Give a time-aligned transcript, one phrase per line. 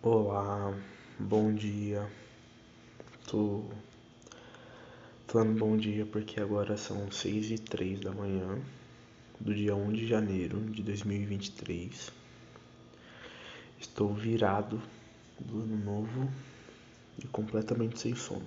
[0.00, 0.72] Olá,
[1.18, 2.08] bom dia.
[3.26, 3.64] Tô
[5.26, 8.62] falando bom dia porque agora são 6 e 3 da manhã
[9.40, 12.12] do dia 1 de janeiro de 2023.
[13.80, 14.80] Estou virado
[15.40, 16.30] do ano novo
[17.20, 18.46] e completamente sem sono.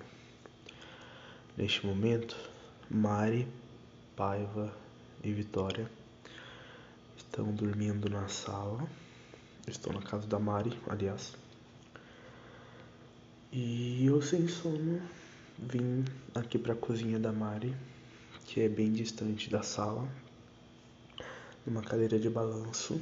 [1.58, 2.38] Neste momento,
[2.90, 3.46] Mari,
[4.16, 4.74] Paiva
[5.22, 5.92] e Vitória
[7.18, 8.88] estão dormindo na sala.
[9.68, 11.34] Estou na casa da Mari, aliás.
[13.52, 15.00] E eu sem sono
[15.60, 17.76] vim aqui para a cozinha da Mari,
[18.46, 20.08] que é bem distante da sala,
[21.66, 23.00] numa cadeira de balanço.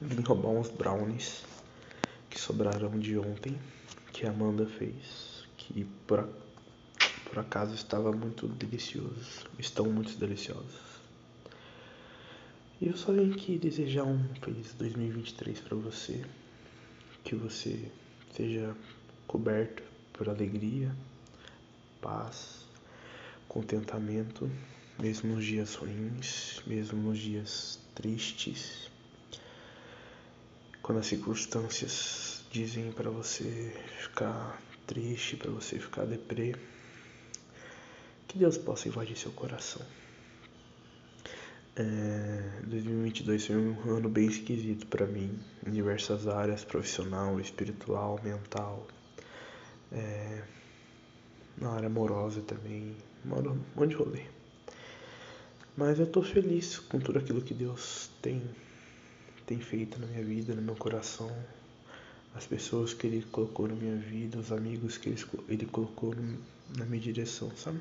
[0.00, 1.44] Vim roubar uns brownies
[2.28, 3.56] que sobraram de ontem,
[4.12, 6.28] que a Amanda fez, que por,
[7.24, 10.95] por acaso estava muito deliciosos, estão muito deliciosos.
[12.78, 16.22] E eu só vim aqui desejar um feliz 2023 para você,
[17.24, 17.90] que você
[18.34, 18.76] seja
[19.26, 20.94] coberto por alegria,
[22.02, 22.66] paz,
[23.48, 24.50] contentamento,
[24.98, 28.90] mesmo nos dias ruins, mesmo nos dias tristes,
[30.82, 36.54] quando as circunstâncias dizem para você ficar triste, para você ficar deprê,
[38.28, 39.80] que Deus possa invadir seu coração.
[41.78, 48.86] É, 2022 foi um ano bem esquisito para mim, em diversas áreas, profissional, espiritual, mental,
[49.92, 50.42] é,
[51.58, 52.96] na área amorosa também,
[53.26, 54.22] um monte de rolê.
[55.76, 58.40] Mas eu tô feliz com tudo aquilo que Deus tem,
[59.44, 61.30] tem feito na minha vida, no meu coração,
[62.34, 66.14] as pessoas que Ele colocou na minha vida, os amigos que Ele, ele colocou
[66.74, 67.80] na minha direção, sabe?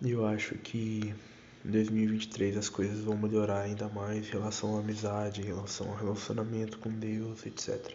[0.00, 1.14] E eu acho que
[1.64, 5.96] em 2023 as coisas vão melhorar ainda mais em relação à amizade, em relação ao
[5.96, 7.94] relacionamento com Deus, etc.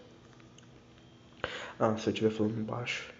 [1.79, 3.13] Ah, se eu estiver falando baixo,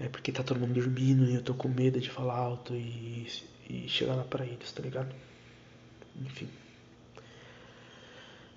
[0.00, 3.26] é porque tá todo mundo dormindo e eu tô com medo de falar alto e,
[3.68, 5.14] e chegar lá pra eles, tá ligado?
[6.20, 6.48] Enfim.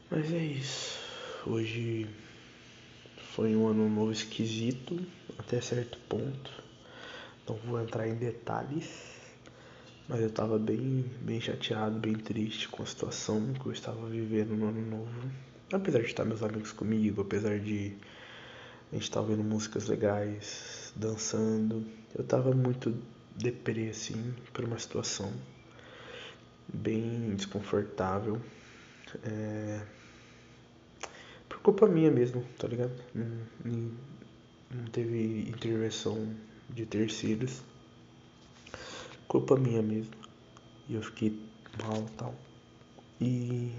[0.10, 1.00] Mas é isso.
[1.46, 2.08] Hoje
[3.34, 5.00] foi um ano novo esquisito,
[5.38, 6.52] até certo ponto.
[7.48, 9.15] Não vou entrar em detalhes,
[10.08, 14.56] mas eu tava bem, bem chateado, bem triste com a situação que eu estava vivendo
[14.56, 15.32] no ano novo.
[15.74, 17.96] Apesar de estar meus amigos comigo, apesar de
[18.92, 21.86] a gente tava ouvindo músicas legais, dançando.
[22.18, 22.96] Eu tava muito
[23.36, 25.34] deprê, assim, por uma situação
[26.72, 28.42] bem desconfortável.
[29.24, 29.82] É...
[31.50, 32.94] Por culpa minha mesmo, tá ligado?
[33.14, 33.92] Não,
[34.72, 36.34] não teve intervenção
[36.70, 37.62] de terceiros.
[39.28, 40.14] Culpa minha mesmo.
[40.88, 41.40] E eu fiquei
[41.82, 42.36] mal e tal.
[43.20, 43.72] E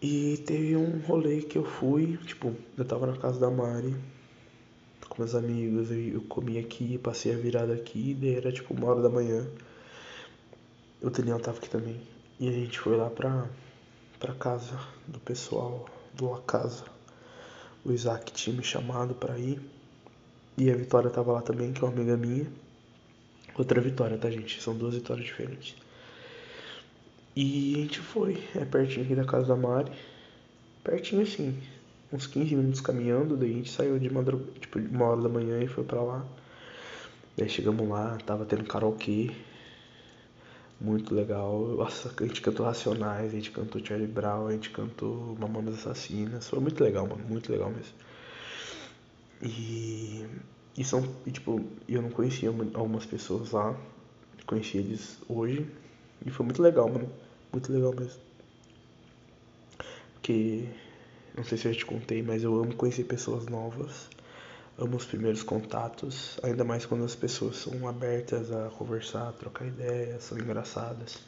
[0.00, 3.94] e teve um rolê que eu fui, tipo, eu tava na casa da Mari
[5.12, 8.88] com meus amigos, eu, eu comi aqui, passei a virada aqui, daí era tipo uma
[8.88, 9.46] hora da manhã.
[11.02, 12.00] O Daniel tava aqui também.
[12.40, 13.46] E a gente foi lá pra,
[14.18, 16.84] pra casa do pessoal do La Casa.
[17.84, 19.60] O Isaac tinha me chamado pra ir.
[20.56, 22.50] E a Vitória tava lá também, que é uma amiga minha.
[23.56, 24.60] Outra Vitória, tá, gente?
[24.62, 25.76] São duas vitórias diferentes.
[27.34, 29.92] E a gente foi, é pertinho aqui da casa da Mari.
[30.84, 31.58] Pertinho assim,
[32.12, 35.62] uns 15 minutos caminhando, daí a gente saiu de madrugada, tipo, uma hora da manhã
[35.62, 36.26] e foi pra lá.
[37.36, 39.30] Daí chegamos lá, tava tendo karaokê.
[40.80, 41.58] Muito legal.
[41.76, 46.48] Nossa, a gente cantou Racionais, a gente cantou Charlie Brown, a gente cantou Mamonas Assassinas.
[46.48, 47.94] Foi muito legal, mano, muito legal mesmo.
[49.40, 50.26] E,
[50.76, 53.76] e são, e, tipo, eu não conhecia algumas pessoas lá,
[54.46, 55.66] conheci eles hoje.
[56.24, 57.10] E foi muito legal, mano.
[57.52, 58.20] Muito legal mesmo.
[60.14, 60.64] Porque,
[61.36, 64.08] não sei se eu te contei, mas eu amo conhecer pessoas novas.
[64.78, 69.66] Amo os primeiros contatos, ainda mais quando as pessoas são abertas a conversar, a trocar
[69.66, 71.18] ideias, são engraçadas.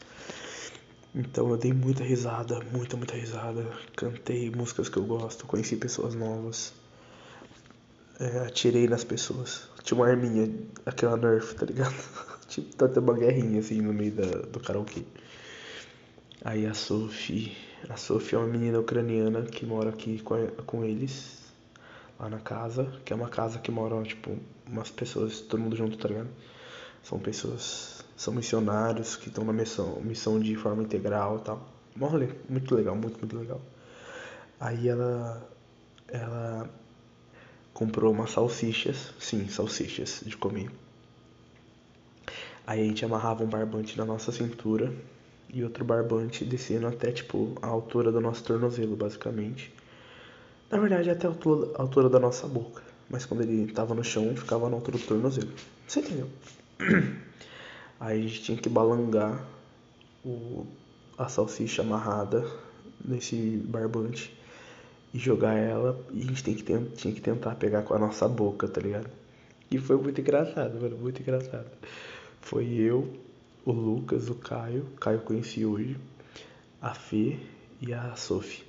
[1.14, 3.64] Então eu dei muita risada, muita, muita risada.
[3.94, 6.72] Cantei músicas que eu gosto, conheci pessoas novas.
[8.20, 9.68] É, atirei nas pessoas.
[9.82, 10.48] Tinha uma arminha,
[10.86, 11.94] aquela Nerf, tá ligado?
[12.48, 15.02] tipo, tá uma guerrinha assim no meio da, do karaokê.
[16.44, 17.56] Aí a Sophie,
[17.88, 21.42] a Sophie é uma menina ucraniana que mora aqui com, com eles,
[22.18, 25.96] lá na casa, que é uma casa que moram, tipo, umas pessoas, todo mundo junto,
[25.96, 26.28] tá ligado?
[27.02, 31.68] São pessoas, são missionários que estão na missão, missão de forma integral e tal.
[31.98, 33.60] Rolê, muito legal, muito, muito legal.
[34.60, 35.48] Aí ela,
[36.08, 36.70] ela
[37.74, 40.70] comprou umas salsichas, sim, salsichas de comer.
[42.64, 44.94] Aí a gente amarrava um barbante na nossa cintura
[45.52, 49.74] e outro barbante descendo até tipo a altura do nosso tornozelo, basicamente.
[50.70, 51.30] Na verdade, até a
[51.76, 52.82] altura, da nossa boca.
[53.10, 55.50] Mas quando ele tava no chão, ficava na altura do tornozelo.
[55.86, 56.28] Você entendeu?
[58.00, 59.44] Aí a gente tinha que balangar
[60.24, 60.66] o,
[61.18, 62.46] a salsicha amarrada
[63.04, 63.36] nesse
[63.66, 64.32] barbante
[65.14, 66.62] e jogar ela e a gente tem que
[66.96, 69.08] tinha que tentar pegar com a nossa boca, tá ligado?
[69.70, 71.70] E foi muito engraçado, mano, muito engraçado.
[72.40, 73.08] Foi eu,
[73.64, 75.96] o Lucas, o Caio, Caio conheci hoje,
[76.82, 77.38] a Fê
[77.80, 78.64] e a Sophie.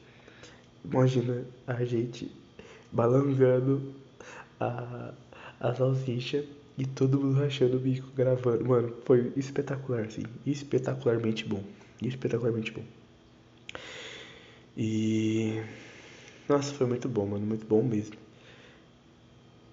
[0.84, 2.32] Imagina a gente
[2.92, 3.94] balangando
[4.60, 5.14] a,
[5.60, 6.46] a salsicha
[6.78, 8.64] e todo mundo rachando o bico gravando.
[8.66, 10.24] Mano, foi espetacular, assim.
[10.46, 11.64] Espetacularmente bom.
[12.02, 12.84] Espetacularmente bom.
[14.78, 15.62] E.
[16.48, 17.46] Nossa, foi muito bom, mano.
[17.46, 18.16] Muito bom mesmo.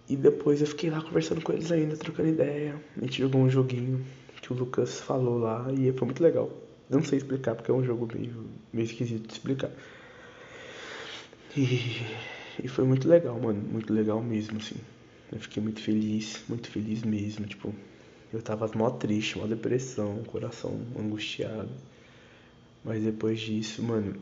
[0.09, 2.81] E depois eu fiquei lá conversando com eles ainda, trocando ideia.
[2.97, 4.05] A gente jogou um joguinho
[4.41, 6.51] que o Lucas falou lá e foi muito legal.
[6.91, 9.71] Não sei explicar porque é um jogo meio, meio esquisito de explicar.
[11.57, 12.03] E,
[12.63, 13.61] e foi muito legal, mano.
[13.61, 14.77] Muito legal mesmo, assim.
[15.31, 17.47] Eu fiquei muito feliz, muito feliz mesmo.
[17.47, 17.75] Tipo,
[18.33, 21.71] eu tava mó triste, mó depressão, coração angustiado.
[22.85, 24.17] Mas depois disso, mano,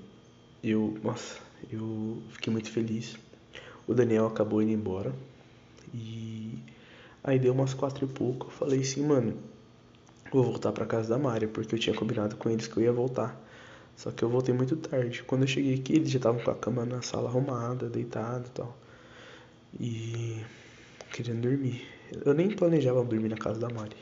[0.62, 3.16] eu, nossa, eu fiquei muito feliz.
[3.86, 5.12] O Daniel acabou indo embora.
[5.92, 6.58] E
[7.24, 8.46] aí deu umas quatro e pouco.
[8.46, 9.36] Eu falei assim, mano,
[10.32, 12.92] vou voltar pra casa da Mária, porque eu tinha combinado com eles que eu ia
[12.92, 13.38] voltar.
[13.96, 15.22] Só que eu voltei muito tarde.
[15.24, 18.50] Quando eu cheguei aqui, eles já estavam com a cama na sala arrumada, deitado e
[18.50, 18.76] tal.
[19.78, 20.44] E
[21.12, 21.86] querendo dormir.
[22.24, 23.96] Eu nem planejava dormir na casa da Mari.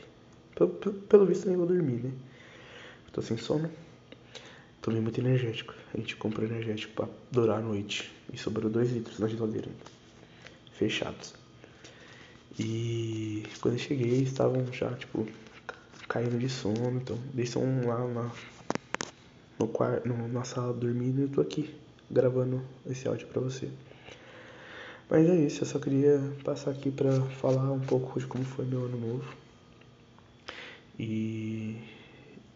[0.55, 2.11] Pelo, pelo, pelo visto, nem vou dormir, né?
[3.11, 3.69] Tô sem sono.
[4.81, 5.73] Tomei muito energético.
[5.93, 8.11] A gente comprou energético pra durar a noite.
[8.31, 9.69] E sobrou 2 litros na geladeira.
[10.73, 11.33] Fechados.
[12.57, 15.27] E quando eu cheguei, estavam já, tipo,
[16.07, 16.97] caindo de sono.
[16.97, 18.31] Então, eles estão lá na,
[19.57, 21.73] no quarto, na sala dormindo e eu tô aqui
[22.09, 23.69] gravando esse áudio pra você.
[25.09, 28.65] Mas é isso, eu só queria passar aqui para falar um pouco de como foi
[28.65, 29.33] meu ano novo.
[30.99, 31.77] E,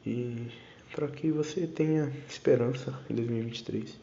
[0.05, 0.51] e
[0.93, 3.99] para que você tenha esperança em 2023.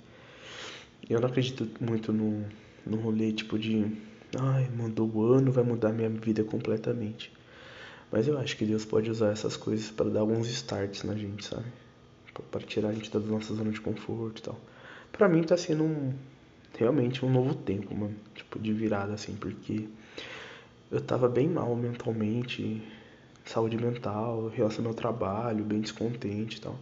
[1.08, 2.44] Eu não acredito muito no,
[2.84, 3.90] no rolê tipo de
[4.38, 7.32] ai, mandou o ano, vai mudar minha vida completamente.
[8.10, 11.46] Mas eu acho que Deus pode usar essas coisas para dar alguns starts na gente,
[11.46, 11.66] sabe?
[12.50, 14.60] Para tirar a gente da nossa zona de conforto e tal.
[15.12, 16.12] Para mim tá sendo um
[16.76, 18.16] realmente um novo tempo, mano.
[18.34, 19.88] Tipo, de virada, assim, porque
[20.90, 22.82] eu tava bem mal mentalmente,
[23.50, 26.78] saúde mental, relação ao trabalho, bem descontente e tal.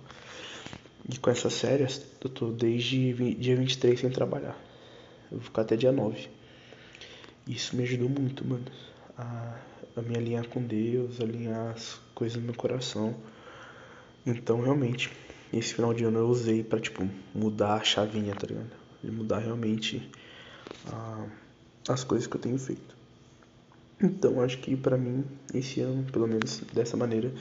[1.08, 4.56] E com essas férias, eu tô desde dia 23 sem trabalhar.
[5.30, 6.28] Eu vou ficar até dia 9.
[7.46, 8.66] Isso me ajudou muito, mano.
[9.16, 9.58] A,
[9.96, 13.14] a me alinhar com Deus, alinhar as coisas no meu coração.
[14.26, 15.10] Então, realmente,
[15.52, 18.88] esse final de ano eu usei pra, tipo, mudar a chavinha, tá ligado?
[19.02, 20.10] de mudar realmente
[20.88, 21.26] ah,
[21.88, 22.97] as coisas que eu tenho feito.
[24.00, 27.32] Então acho que para mim esse ano, pelo menos dessa maneira,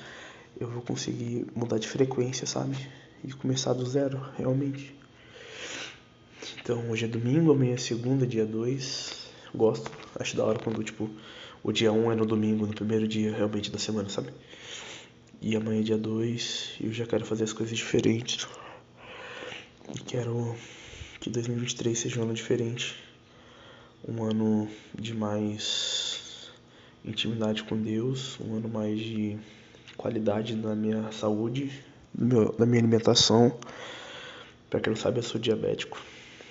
[0.59, 2.75] eu vou conseguir mudar de frequência, sabe?
[3.24, 4.95] E começar do zero, realmente.
[6.59, 9.27] Então hoje é domingo, amanhã é segunda, dia 2.
[9.54, 11.09] Gosto, acho da hora quando tipo
[11.63, 14.30] o dia 1 um é no domingo, no primeiro dia realmente da semana, sabe?
[15.39, 18.48] E amanhã é dia 2 e eu já quero fazer as coisas diferentes.
[20.07, 20.56] Quero
[21.19, 22.95] que 2023 seja um ano diferente,
[24.07, 24.67] um ano
[24.98, 25.97] de mais
[27.08, 29.38] intimidade com Deus, um ano mais de
[29.96, 31.72] qualidade na minha saúde,
[32.14, 33.58] da minha alimentação.
[34.70, 36.02] Pra quem não sabe, eu sou diabético.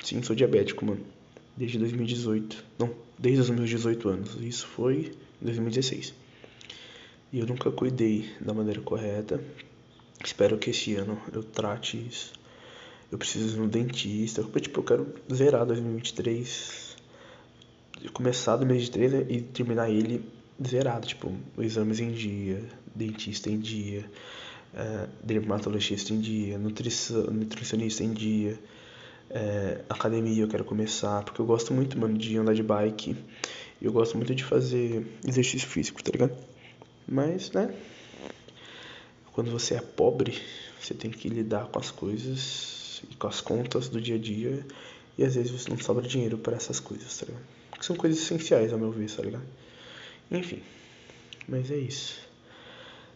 [0.02, 1.00] Sim, sou diabético, mano.
[1.56, 2.64] Desde 2018.
[2.78, 4.36] Não, desde os meus 18 anos.
[4.40, 6.14] Isso foi em 2016.
[7.32, 9.42] E eu nunca cuidei da maneira correta.
[10.24, 12.32] Espero que esse ano eu trate isso
[13.10, 14.42] eu preciso ir no dentista.
[14.42, 16.96] Tipo, eu quero zerar 2023.
[18.12, 20.24] Começar 2023 né, e terminar ele
[20.64, 21.06] zerado.
[21.06, 22.62] Tipo, exames em dia,
[22.94, 24.04] dentista em dia,
[24.74, 28.58] é, dermatologista em dia, nutricionista em dia.
[29.28, 33.16] É, academia eu quero começar, porque eu gosto muito, mano, de andar de bike.
[33.80, 36.36] Eu gosto muito de fazer exercício físico, tá ligado?
[37.06, 37.74] Mas, né?
[39.32, 40.40] Quando você é pobre,
[40.80, 44.64] você tem que lidar com as coisas e com as contas do dia a dia
[45.18, 47.44] e às vezes você não sobra dinheiro para essas coisas, tá ligado?
[47.78, 49.44] Que são coisas essenciais, ao meu ver, tá ligado?
[50.30, 50.62] Enfim,
[51.48, 52.26] mas é isso.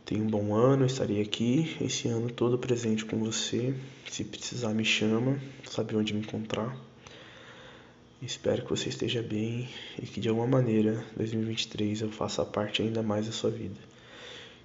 [0.04, 3.74] Tenha um bom ano, estarei aqui esse ano todo presente com você.
[4.08, 6.76] Se precisar, me chama, sabe onde me encontrar.
[8.22, 9.68] Espero que você esteja bem
[10.00, 13.78] e que de alguma maneira 2023 eu faça parte ainda mais da sua vida.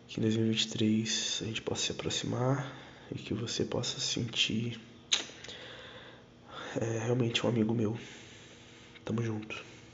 [0.07, 2.75] Que em 2023 a gente possa se aproximar
[3.11, 4.79] e que você possa sentir
[6.81, 7.97] é realmente um amigo meu.
[9.05, 9.74] Tamo junto.